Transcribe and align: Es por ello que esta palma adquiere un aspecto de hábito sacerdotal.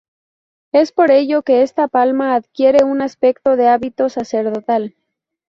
Es 0.71 0.91
por 0.91 1.11
ello 1.11 1.43
que 1.43 1.61
esta 1.61 1.87
palma 1.87 2.33
adquiere 2.33 2.83
un 2.83 3.03
aspecto 3.03 3.55
de 3.55 3.67
hábito 3.67 4.09
sacerdotal. 4.09 4.95